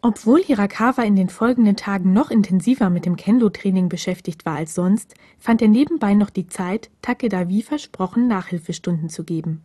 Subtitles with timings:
[0.00, 5.14] Obwohl Hirakawa in den folgenden Tagen noch intensiver mit dem Kendo-Training beschäftigt war als sonst,
[5.38, 9.64] fand er nebenbei noch die Zeit, Takeda wie versprochen Nachhilfestunden zu geben.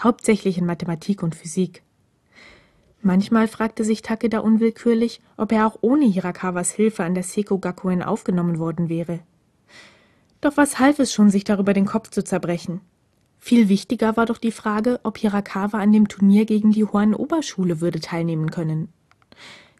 [0.00, 1.82] Hauptsächlich in Mathematik und Physik.
[3.02, 8.02] Manchmal fragte sich Takeda unwillkürlich, ob er auch ohne Hirakawas Hilfe an der Seiko Gakuen
[8.02, 9.20] aufgenommen worden wäre.
[10.40, 12.80] Doch was half es schon, sich darüber den Kopf zu zerbrechen?
[13.40, 17.80] Viel wichtiger war doch die Frage, ob Hirakawa an dem Turnier gegen die Huan Oberschule
[17.80, 18.88] würde teilnehmen können.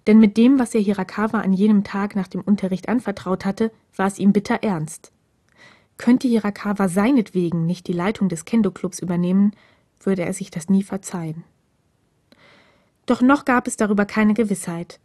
[0.07, 4.07] Denn mit dem, was er Hirakawa an jenem Tag nach dem Unterricht anvertraut hatte, war
[4.07, 5.13] es ihm bitter ernst.
[5.97, 9.53] Könnte Hirakawa seinetwegen nicht die Leitung des Kendo-Clubs übernehmen,
[10.01, 11.45] würde er sich das nie verzeihen.
[13.07, 14.99] Doch noch gab es darüber keine Gewissheit.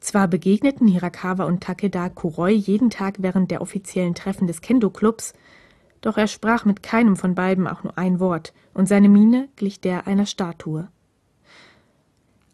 [0.00, 5.34] Zwar begegneten Hirakawa und Takeda Kuroi jeden Tag während der offiziellen Treffen des Kendo-Clubs,
[6.00, 9.80] doch er sprach mit keinem von beiden auch nur ein Wort, und seine Miene glich
[9.80, 10.88] der einer Statue.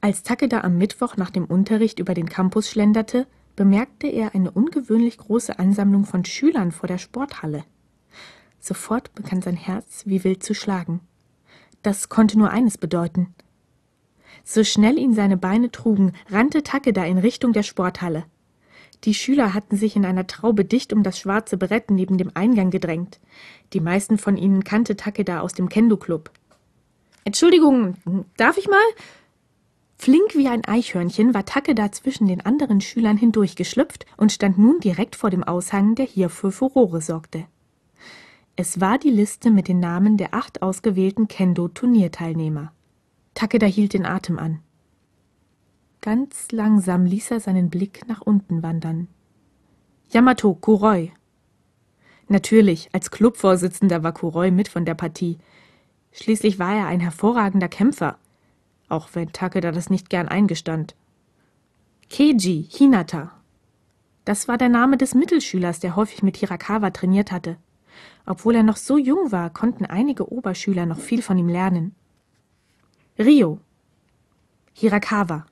[0.05, 5.17] Als Takeda am Mittwoch nach dem Unterricht über den Campus schlenderte, bemerkte er eine ungewöhnlich
[5.17, 7.65] große Ansammlung von Schülern vor der Sporthalle.
[8.59, 10.99] Sofort begann sein Herz wie wild zu schlagen.
[11.83, 13.33] Das konnte nur eines bedeuten.
[14.43, 18.25] So schnell ihn seine Beine trugen, rannte Takeda in Richtung der Sporthalle.
[19.05, 22.71] Die Schüler hatten sich in einer Traube dicht um das schwarze Brett neben dem Eingang
[22.71, 23.21] gedrängt.
[23.73, 26.33] Die meisten von ihnen kannte Takeda aus dem Kendo-Club.
[27.25, 27.95] Entschuldigung,
[28.37, 28.83] darf ich mal?
[30.03, 35.15] Flink wie ein Eichhörnchen war Takeda zwischen den anderen Schülern hindurchgeschlüpft und stand nun direkt
[35.15, 37.45] vor dem Aushang, der hier für Furore sorgte.
[38.57, 42.73] Es war die Liste mit den Namen der acht ausgewählten Kendo-Turnierteilnehmer.
[43.35, 44.59] Takeda hielt den Atem an.
[46.01, 49.07] Ganz langsam ließ er seinen Blick nach unten wandern.
[50.11, 51.13] Yamato Kuroi.
[52.27, 55.39] Natürlich, als Clubvorsitzender war Kuroi mit von der Partie.
[56.11, 58.19] Schließlich war er ein hervorragender Kämpfer,
[58.93, 60.95] auch wenn Takeda das nicht gern eingestand.
[62.11, 63.33] Keiji Hinata.
[64.25, 67.57] Das war der Name des Mittelschülers, der häufig mit Hirakawa trainiert hatte.
[68.27, 71.95] Obwohl er noch so jung war, konnten einige Oberschüler noch viel von ihm lernen.
[73.19, 73.59] Rio.
[74.75, 75.47] Hirakawa.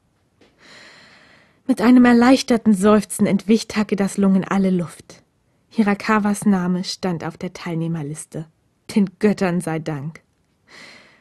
[1.67, 5.23] Mit einem erleichterten Seufzen entwich Takedas Lungen alle Luft.
[5.69, 8.47] Hirakawas Name stand auf der Teilnehmerliste.
[8.95, 10.23] Den Göttern sei Dank.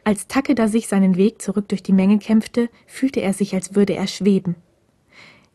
[0.09, 3.93] Als Takeda sich seinen Weg zurück durch die Menge kämpfte, fühlte er sich, als würde
[3.93, 4.55] er schweben.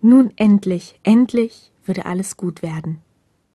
[0.00, 3.00] Nun endlich, endlich würde alles gut werden.